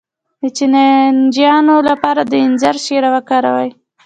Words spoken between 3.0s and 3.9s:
وکاروئ